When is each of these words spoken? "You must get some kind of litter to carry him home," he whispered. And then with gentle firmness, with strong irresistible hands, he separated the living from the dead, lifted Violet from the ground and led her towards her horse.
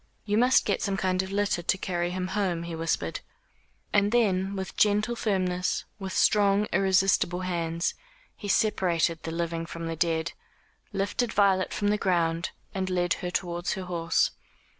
"You 0.25 0.35
must 0.35 0.65
get 0.65 0.81
some 0.81 0.97
kind 0.97 1.21
of 1.21 1.31
litter 1.31 1.61
to 1.61 1.77
carry 1.77 2.09
him 2.09 2.29
home," 2.29 2.63
he 2.63 2.73
whispered. 2.75 3.19
And 3.93 4.11
then 4.11 4.55
with 4.55 4.75
gentle 4.75 5.15
firmness, 5.15 5.85
with 5.99 6.11
strong 6.11 6.65
irresistible 6.73 7.41
hands, 7.41 7.93
he 8.35 8.47
separated 8.47 9.21
the 9.21 9.31
living 9.31 9.67
from 9.67 9.85
the 9.85 9.95
dead, 9.95 10.31
lifted 10.91 11.31
Violet 11.31 11.71
from 11.71 11.89
the 11.89 11.99
ground 11.99 12.49
and 12.73 12.89
led 12.89 13.13
her 13.21 13.29
towards 13.29 13.73
her 13.73 13.83
horse. 13.83 14.31